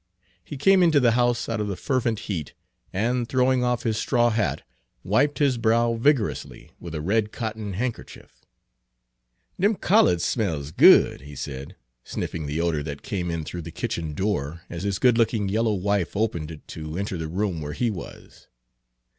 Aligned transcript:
He 0.43 0.57
came 0.57 0.81
into 0.81 0.99
the 0.99 1.11
house 1.11 1.47
out 1.47 1.61
of 1.61 1.67
the 1.67 1.75
fervent 1.75 2.21
heat, 2.21 2.55
and, 2.91 3.29
throwing 3.29 3.63
off 3.63 3.83
his 3.83 3.99
straw 3.99 4.31
hat, 4.31 4.63
wiped 5.03 5.37
his 5.37 5.59
brow 5.59 5.93
vigorously 5.93 6.71
with 6.79 6.95
a 6.95 7.01
red 7.03 7.31
cotton 7.31 7.73
handkerchief. 7.73 8.43
"Dem 9.59 9.75
collards 9.75 10.23
smells 10.23 10.71
good," 10.71 11.21
he 11.21 11.35
said, 11.35 11.75
sniffing 12.03 12.47
the 12.47 12.59
odor 12.59 12.81
that 12.81 13.03
came 13.03 13.29
in 13.29 13.43
through 13.43 13.61
the 13.61 13.69
kitchen 13.69 14.15
door, 14.15 14.63
as 14.71 14.81
his 14.81 14.97
good 14.97 15.19
looking 15.19 15.49
yellow 15.49 15.75
wife 15.75 16.17
opened 16.17 16.49
it 16.49 16.67
to 16.69 16.97
enter 16.97 17.15
the 17.19 17.27
room 17.27 17.61
where 17.61 17.73
he 17.73 17.91
was. 17.91 18.47